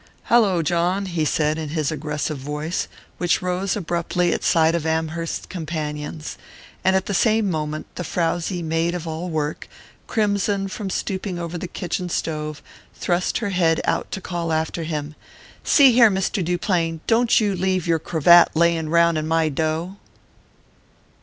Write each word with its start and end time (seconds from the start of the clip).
"Hallo, 0.23 0.63
John," 0.63 1.05
he 1.05 1.23
said, 1.25 1.59
in 1.59 1.69
his 1.69 1.91
aggressive 1.91 2.39
voice, 2.39 2.87
which 3.19 3.39
rose 3.43 3.75
abruptly 3.75 4.33
at 4.33 4.43
sight 4.43 4.73
of 4.73 4.83
Amherst's 4.83 5.45
companions; 5.45 6.39
and 6.83 6.95
at 6.95 7.05
the 7.05 7.13
same 7.13 7.51
moment 7.51 7.85
the 7.93 8.03
frowsy 8.03 8.63
maid 8.63 8.95
of 8.95 9.07
all 9.07 9.29
work, 9.29 9.69
crimson 10.07 10.67
from 10.67 10.89
stooping 10.89 11.37
over 11.37 11.55
the 11.55 11.67
kitchen 11.67 12.09
stove, 12.09 12.63
thrust 12.95 13.37
her 13.37 13.49
head 13.51 13.79
out 13.83 14.09
to 14.13 14.21
call 14.21 14.51
after 14.51 14.85
him: 14.85 15.13
"See 15.63 15.91
here, 15.91 16.09
Mr. 16.09 16.43
Duplain, 16.43 17.01
don't 17.05 17.39
you 17.39 17.55
leave 17.55 17.85
your 17.85 17.99
cravat 17.99 18.55
laying 18.55 18.89
round 18.89 19.19
in 19.19 19.27
my 19.27 19.49
dough." 19.49 19.97